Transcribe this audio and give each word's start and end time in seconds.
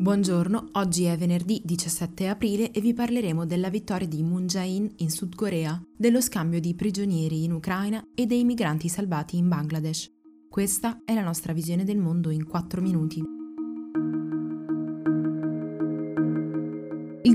Buongiorno, 0.00 0.68
oggi 0.74 1.06
è 1.06 1.16
venerdì 1.16 1.60
17 1.64 2.28
aprile 2.28 2.70
e 2.70 2.80
vi 2.80 2.94
parleremo 2.94 3.44
della 3.44 3.68
vittoria 3.68 4.06
di 4.06 4.22
Moon 4.22 4.46
Jae-in 4.46 4.88
in 4.98 5.10
Sud 5.10 5.34
Corea, 5.34 5.82
dello 5.96 6.20
scambio 6.20 6.60
di 6.60 6.76
prigionieri 6.76 7.42
in 7.42 7.50
Ucraina 7.50 8.06
e 8.14 8.24
dei 8.24 8.44
migranti 8.44 8.88
salvati 8.88 9.36
in 9.36 9.48
Bangladesh. 9.48 10.08
Questa 10.48 11.00
è 11.04 11.14
la 11.14 11.24
nostra 11.24 11.52
visione 11.52 11.82
del 11.82 11.98
mondo 11.98 12.30
in 12.30 12.46
4 12.46 12.80
minuti. 12.80 13.27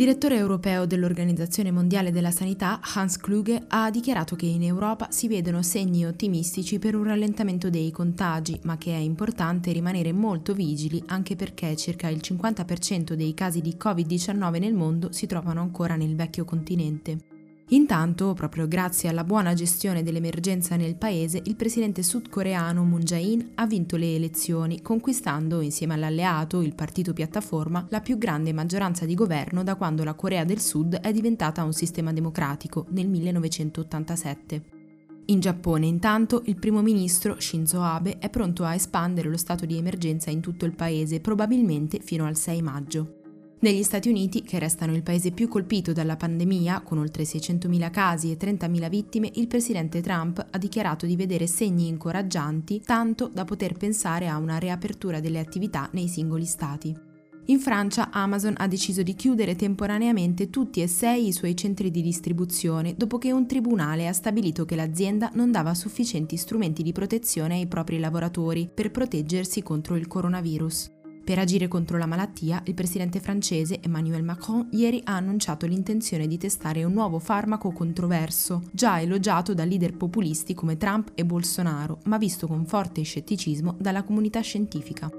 Direttore 0.00 0.36
europeo 0.36 0.86
dell'Organizzazione 0.86 1.70
Mondiale 1.70 2.10
della 2.10 2.30
Sanità, 2.30 2.80
Hans 2.94 3.18
Kluge, 3.18 3.64
ha 3.68 3.90
dichiarato 3.90 4.34
che 4.34 4.46
in 4.46 4.62
Europa 4.62 5.08
si 5.10 5.28
vedono 5.28 5.60
segni 5.60 6.06
ottimistici 6.06 6.78
per 6.78 6.94
un 6.94 7.04
rallentamento 7.04 7.68
dei 7.68 7.90
contagi, 7.90 8.58
ma 8.62 8.78
che 8.78 8.94
è 8.94 8.98
importante 8.98 9.72
rimanere 9.72 10.14
molto 10.14 10.54
vigili 10.54 11.02
anche 11.08 11.36
perché 11.36 11.76
circa 11.76 12.08
il 12.08 12.22
50% 12.24 13.12
dei 13.12 13.34
casi 13.34 13.60
di 13.60 13.76
Covid-19 13.78 14.58
nel 14.58 14.72
mondo 14.72 15.12
si 15.12 15.26
trovano 15.26 15.60
ancora 15.60 15.96
nel 15.96 16.16
vecchio 16.16 16.46
continente. 16.46 17.39
Intanto, 17.72 18.34
proprio 18.34 18.66
grazie 18.66 19.08
alla 19.08 19.22
buona 19.22 19.54
gestione 19.54 20.02
dell'emergenza 20.02 20.74
nel 20.74 20.96
paese, 20.96 21.40
il 21.44 21.54
presidente 21.54 22.02
sudcoreano 22.02 22.82
Moon 22.82 23.02
Jae-in 23.02 23.50
ha 23.54 23.66
vinto 23.66 23.96
le 23.96 24.16
elezioni, 24.16 24.82
conquistando, 24.82 25.60
insieme 25.60 25.94
all'alleato, 25.94 26.62
il 26.62 26.74
partito 26.74 27.12
piattaforma, 27.12 27.86
la 27.90 28.00
più 28.00 28.18
grande 28.18 28.52
maggioranza 28.52 29.04
di 29.04 29.14
governo 29.14 29.62
da 29.62 29.76
quando 29.76 30.02
la 30.02 30.14
Corea 30.14 30.44
del 30.44 30.60
Sud 30.60 30.96
è 30.96 31.12
diventata 31.12 31.62
un 31.62 31.72
sistema 31.72 32.12
democratico 32.12 32.86
nel 32.88 33.06
1987. 33.06 34.62
In 35.26 35.38
Giappone, 35.38 35.86
intanto, 35.86 36.42
il 36.46 36.56
primo 36.56 36.82
ministro 36.82 37.38
Shinzo 37.38 37.82
Abe 37.82 38.18
è 38.18 38.28
pronto 38.30 38.64
a 38.64 38.74
espandere 38.74 39.28
lo 39.28 39.36
stato 39.36 39.64
di 39.64 39.76
emergenza 39.76 40.28
in 40.30 40.40
tutto 40.40 40.64
il 40.64 40.74
paese, 40.74 41.20
probabilmente 41.20 42.00
fino 42.00 42.26
al 42.26 42.36
6 42.36 42.62
maggio. 42.62 43.19
Negli 43.62 43.82
Stati 43.82 44.08
Uniti, 44.08 44.40
che 44.40 44.58
restano 44.58 44.94
il 44.94 45.02
paese 45.02 45.32
più 45.32 45.46
colpito 45.46 45.92
dalla 45.92 46.16
pandemia, 46.16 46.80
con 46.80 46.96
oltre 46.96 47.24
600.000 47.24 47.90
casi 47.90 48.30
e 48.30 48.38
30.000 48.38 48.88
vittime, 48.88 49.30
il 49.34 49.48
presidente 49.48 50.00
Trump 50.00 50.46
ha 50.50 50.56
dichiarato 50.56 51.04
di 51.04 51.14
vedere 51.14 51.46
segni 51.46 51.86
incoraggianti, 51.86 52.80
tanto 52.82 53.28
da 53.28 53.44
poter 53.44 53.74
pensare 53.74 54.28
a 54.28 54.38
una 54.38 54.56
riapertura 54.56 55.20
delle 55.20 55.40
attività 55.40 55.90
nei 55.92 56.08
singoli 56.08 56.46
stati. 56.46 56.96
In 57.46 57.58
Francia 57.58 58.08
Amazon 58.10 58.54
ha 58.56 58.66
deciso 58.66 59.02
di 59.02 59.14
chiudere 59.14 59.54
temporaneamente 59.56 60.48
tutti 60.48 60.80
e 60.80 60.86
sei 60.86 61.26
i 61.26 61.32
suoi 61.32 61.54
centri 61.54 61.90
di 61.90 62.00
distribuzione 62.00 62.94
dopo 62.96 63.18
che 63.18 63.30
un 63.30 63.46
tribunale 63.46 64.08
ha 64.08 64.12
stabilito 64.14 64.64
che 64.64 64.76
l'azienda 64.76 65.30
non 65.34 65.50
dava 65.50 65.74
sufficienti 65.74 66.38
strumenti 66.38 66.82
di 66.82 66.92
protezione 66.92 67.56
ai 67.56 67.66
propri 67.66 67.98
lavoratori 67.98 68.70
per 68.72 68.90
proteggersi 68.90 69.62
contro 69.62 69.96
il 69.96 70.06
coronavirus. 70.06 70.98
Per 71.24 71.38
agire 71.38 71.68
contro 71.68 71.96
la 71.96 72.06
malattia, 72.06 72.60
il 72.64 72.74
presidente 72.74 73.20
francese 73.20 73.80
Emmanuel 73.80 74.24
Macron 74.24 74.68
ieri 74.72 75.00
ha 75.04 75.16
annunciato 75.16 75.66
l'intenzione 75.66 76.26
di 76.26 76.38
testare 76.38 76.82
un 76.82 76.92
nuovo 76.92 77.18
farmaco 77.18 77.70
controverso, 77.70 78.62
già 78.72 79.00
elogiato 79.00 79.54
da 79.54 79.64
leader 79.64 79.96
populisti 79.96 80.54
come 80.54 80.76
Trump 80.76 81.12
e 81.14 81.24
Bolsonaro, 81.24 82.00
ma 82.04 82.18
visto 82.18 82.46
con 82.46 82.66
forte 82.66 83.02
scetticismo 83.02 83.76
dalla 83.78 84.02
comunità 84.02 84.40
scientifica. 84.40 85.10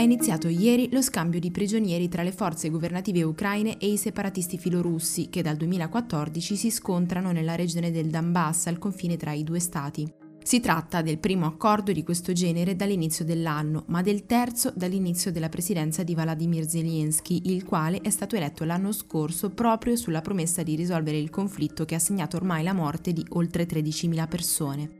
È 0.00 0.02
iniziato 0.02 0.48
ieri 0.48 0.88
lo 0.92 1.02
scambio 1.02 1.40
di 1.40 1.50
prigionieri 1.50 2.08
tra 2.08 2.22
le 2.22 2.32
forze 2.32 2.70
governative 2.70 3.22
ucraine 3.22 3.76
e 3.76 3.88
i 3.88 3.98
separatisti 3.98 4.56
filorussi 4.56 5.28
che 5.28 5.42
dal 5.42 5.56
2014 5.56 6.56
si 6.56 6.70
scontrano 6.70 7.32
nella 7.32 7.54
regione 7.54 7.90
del 7.90 8.06
Donbass 8.06 8.66
al 8.66 8.78
confine 8.78 9.18
tra 9.18 9.32
i 9.32 9.44
due 9.44 9.58
stati. 9.58 10.19
Si 10.42 10.58
tratta 10.58 11.02
del 11.02 11.18
primo 11.18 11.46
accordo 11.46 11.92
di 11.92 12.02
questo 12.02 12.32
genere 12.32 12.74
dall'inizio 12.74 13.24
dell'anno, 13.24 13.84
ma 13.88 14.02
del 14.02 14.26
terzo 14.26 14.72
dall'inizio 14.74 15.30
della 15.30 15.48
presidenza 15.48 16.02
di 16.02 16.14
Vladimir 16.14 16.68
Zelensky, 16.68 17.42
il 17.44 17.64
quale 17.64 18.00
è 18.00 18.10
stato 18.10 18.36
eletto 18.36 18.64
l'anno 18.64 18.90
scorso 18.90 19.50
proprio 19.50 19.96
sulla 19.96 20.22
promessa 20.22 20.62
di 20.62 20.74
risolvere 20.74 21.18
il 21.18 21.30
conflitto 21.30 21.84
che 21.84 21.94
ha 21.94 22.00
segnato 22.00 22.36
ormai 22.36 22.64
la 22.64 22.72
morte 22.72 23.12
di 23.12 23.24
oltre 23.30 23.66
13.000 23.66 24.28
persone. 24.28 24.90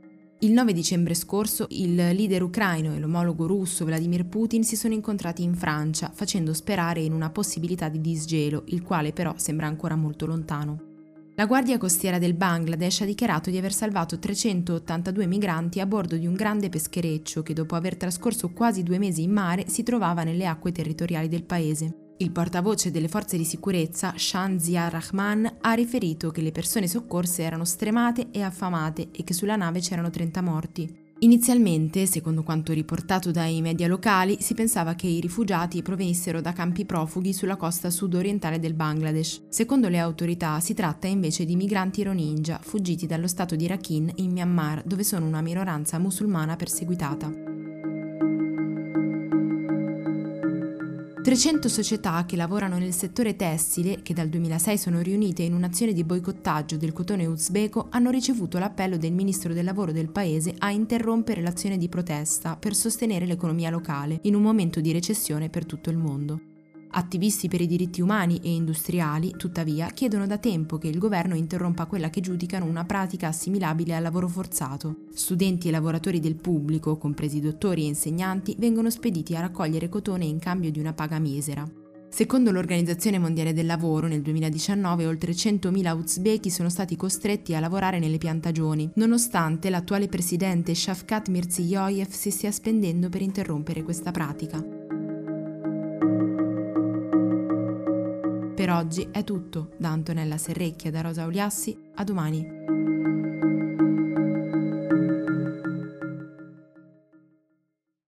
Il 0.43 0.53
9 0.53 0.73
dicembre 0.73 1.15
scorso 1.15 1.67
il 1.71 1.95
leader 1.95 2.43
ucraino 2.43 2.95
e 2.95 2.99
l'omologo 2.99 3.47
russo 3.47 3.85
Vladimir 3.85 4.27
Putin 4.27 4.63
si 4.63 4.77
sono 4.77 4.95
incontrati 4.95 5.43
in 5.43 5.55
Francia, 5.55 6.11
facendo 6.15 6.55
sperare 6.55 7.01
in 7.01 7.13
una 7.13 7.31
possibilità 7.31 7.89
di 7.89 8.01
disgelo, 8.01 8.63
il 8.69 8.83
quale 8.83 9.13
però 9.13 9.35
sembra 9.37 9.67
ancora 9.67 9.97
molto 9.97 10.27
lontano. 10.27 10.90
La 11.41 11.47
Guardia 11.47 11.79
Costiera 11.79 12.19
del 12.19 12.35
Bangladesh 12.35 13.01
ha 13.01 13.07
dichiarato 13.07 13.49
di 13.49 13.57
aver 13.57 13.73
salvato 13.73 14.19
382 14.19 15.25
migranti 15.25 15.81
a 15.81 15.87
bordo 15.87 16.19
di 16.19 16.27
un 16.27 16.35
grande 16.35 16.69
peschereccio 16.69 17.43
che 17.43 17.55
dopo 17.55 17.77
aver 17.77 17.97
trascorso 17.97 18.51
quasi 18.51 18.83
due 18.83 18.99
mesi 18.99 19.23
in 19.23 19.33
mare 19.33 19.67
si 19.67 19.83
trovava 19.83 20.23
nelle 20.23 20.45
acque 20.45 20.71
territoriali 20.71 21.29
del 21.29 21.45
paese. 21.45 22.15
Il 22.19 22.31
portavoce 22.31 22.91
delle 22.91 23.09
forze 23.09 23.39
di 23.39 23.47
sicurezza, 23.47 24.13
Shan 24.19 24.61
Zia 24.61 24.91
Rahman, 24.91 25.51
ha 25.63 25.73
riferito 25.73 26.31
che 26.31 26.43
le 26.43 26.53
persone 26.53 26.87
soccorse 26.87 27.43
erano 27.43 27.65
stremate 27.65 28.29
e 28.31 28.43
affamate 28.43 29.09
e 29.11 29.25
che 29.25 29.33
sulla 29.33 29.57
nave 29.57 29.81
c'erano 29.81 30.11
30 30.11 30.43
morti. 30.43 31.10
Inizialmente, 31.23 32.07
secondo 32.07 32.43
quanto 32.43 32.73
riportato 32.73 33.31
dai 33.31 33.61
media 33.61 33.87
locali, 33.87 34.39
si 34.41 34.55
pensava 34.55 34.95
che 34.95 35.07
i 35.07 35.21
rifugiati 35.21 35.83
provenissero 35.83 36.41
da 36.41 36.55
campi 36.55 36.87
profughi 36.87 37.35
sulla 37.35 37.57
costa 37.57 37.91
sud-orientale 37.91 38.59
del 38.59 38.73
Bangladesh. 38.73 39.43
Secondo 39.51 39.91
le 39.91 39.99
autorità 39.99 40.59
si 40.61 40.73
tratta 40.73 41.09
invece 41.09 41.45
di 41.45 41.57
migranti 41.57 42.03
rohingya 42.05 42.59
fuggiti 42.63 43.07
dallo 43.07 43.27
stato 43.27 43.55
di 43.55 43.67
Rakhine 43.67 44.13
in 44.17 44.31
Myanmar, 44.31 44.83
dove 44.87 45.05
sono 45.05 45.27
una 45.27 45.43
minoranza 45.43 45.99
musulmana 45.99 46.57
perseguitata. 46.57 47.50
300 51.31 51.69
società 51.69 52.25
che 52.27 52.35
lavorano 52.35 52.77
nel 52.77 52.93
settore 52.93 53.37
tessile, 53.37 54.03
che 54.03 54.13
dal 54.15 54.29
2006 54.29 54.77
sono 54.77 55.01
riunite 55.01 55.45
in 55.45 55.55
un'azione 55.55 55.93
di 55.93 56.03
boicottaggio 56.03 56.77
del 56.77 56.93
cotone 56.93 57.25
uzbeko, 57.25 57.87
hanno 57.91 58.11
ricevuto 58.11 58.59
l'appello 58.59 58.97
del 58.97 59.13
ministro 59.13 59.53
del 59.53 59.65
lavoro 59.65 59.93
del 59.93 60.11
paese 60.11 60.57
a 60.59 60.73
interrompere 60.73 61.41
l'azione 61.41 61.79
di 61.79 61.89
protesta 61.89 62.57
per 62.57 62.75
sostenere 62.75 63.27
l'economia 63.27 63.71
locale 63.71 64.19
in 64.23 64.35
un 64.35 64.43
momento 64.43 64.81
di 64.81 64.91
recessione 64.91 65.49
per 65.51 65.67
tutto 65.67 65.89
il 65.89 65.99
mondo. 65.99 66.50
Attivisti 66.93 67.47
per 67.47 67.61
i 67.61 67.69
diritti 67.69 68.01
umani 68.01 68.41
e 68.43 68.53
industriali, 68.53 69.35
tuttavia, 69.37 69.87
chiedono 69.91 70.27
da 70.27 70.39
tempo 70.39 70.77
che 70.77 70.89
il 70.89 70.99
governo 70.99 71.37
interrompa 71.37 71.87
quella 71.87 72.11
che 72.11 72.21
giudicano 72.21 72.65
una 72.65 72.85
pratica 72.85 73.29
assimilabile 73.29 73.95
al 73.95 74.03
lavoro 74.03 74.27
forzato. 74.27 75.03
Studenti 75.13 75.69
e 75.69 75.71
lavoratori 75.71 76.19
del 76.19 76.35
pubblico, 76.35 76.97
compresi 76.97 77.39
dottori 77.39 77.85
e 77.85 77.89
insegnanti, 77.89 78.57
vengono 78.59 78.91
spediti 78.91 79.37
a 79.37 79.41
raccogliere 79.41 79.89
cotone 79.89 80.25
in 80.25 80.41
cambio 80.41 80.73
di 80.73 80.81
una 80.81 80.93
paga 80.93 81.21
misera. 81.21 81.65
Secondo 82.09 82.51
l'Organizzazione 82.51 83.21
Mondiale 83.21 83.53
del 83.53 83.67
Lavoro, 83.67 84.09
nel 84.09 84.21
2019 84.23 85.07
oltre 85.07 85.31
100.000 85.31 85.97
uzbeki 85.97 86.51
sono 86.51 86.69
stati 86.69 86.97
costretti 86.97 87.55
a 87.55 87.61
lavorare 87.61 88.01
nelle 88.01 88.19
piantagioni, 88.19 88.91
nonostante 88.95 89.71
l'attuale 89.71 90.09
presidente 90.09 90.75
Shafkat 90.75 91.29
Mirziyoyev 91.29 92.11
si 92.11 92.33
stia 92.33 92.51
spendendo 92.51 93.09
per 93.09 93.23
interrompere 93.23 93.85
questa 93.85 94.11
pratica. 94.11 94.80
Per 98.61 98.71
oggi 98.71 99.09
è 99.11 99.25
tutto, 99.25 99.71
da 99.79 99.89
Antonella 99.89 100.37
Serrecchia 100.37 100.91
da 100.91 101.01
Rosa 101.01 101.25
Oliassi, 101.25 101.75
a 101.95 102.05
domani. 102.05 102.47